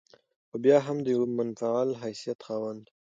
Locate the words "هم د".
0.87-1.07